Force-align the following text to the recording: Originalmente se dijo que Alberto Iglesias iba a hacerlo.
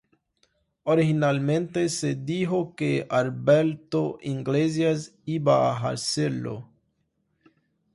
Originalmente 0.81 1.87
se 1.89 2.15
dijo 2.15 2.73
que 2.75 3.05
Alberto 3.11 4.17
Iglesias 4.23 5.13
iba 5.25 5.69
a 5.79 5.89
hacerlo. 5.91 6.67